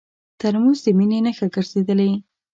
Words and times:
ترموز 0.39 0.79
د 0.85 0.87
مینې 0.97 1.19
نښه 1.25 1.47
ګرځېدلې. 1.55 2.11